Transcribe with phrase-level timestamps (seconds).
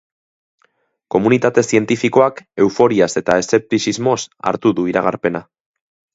[1.15, 4.19] Komunitate zientifikoak euforiaz eta eszeptizismoz
[4.51, 5.45] hartu du iragarpena.